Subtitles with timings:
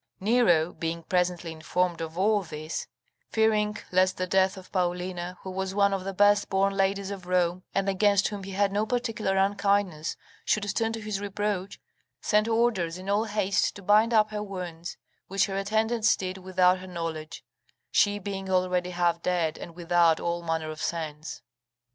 [0.19, 2.87] Nero, being presently informed of all this,
[3.29, 7.27] fearing lest the death of Paulina, who was one of the best born ladies of
[7.27, 11.79] Rome, and against whom he had no particular unkindness, should turn to his reproach,
[12.19, 16.79] sent orders in all haste to bind up her wounds, which her attendants did without
[16.79, 17.43] her knowledge,
[17.91, 21.43] she being already half dead, and without all manner of sense.